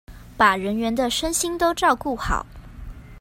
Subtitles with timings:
[0.35, 2.43] 把人員的身心都照顧好